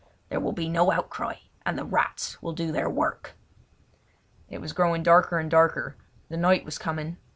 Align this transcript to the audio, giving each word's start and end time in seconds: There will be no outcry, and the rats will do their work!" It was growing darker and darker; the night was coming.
There 0.29 0.39
will 0.39 0.51
be 0.51 0.67
no 0.67 0.89
outcry, 0.91 1.35
and 1.63 1.77
the 1.77 1.85
rats 1.85 2.41
will 2.41 2.53
do 2.53 2.71
their 2.71 2.89
work!" 2.89 3.35
It 4.49 4.59
was 4.59 4.73
growing 4.73 5.03
darker 5.03 5.37
and 5.37 5.47
darker; 5.51 5.95
the 6.27 6.37
night 6.37 6.65
was 6.65 6.79
coming. 6.79 7.17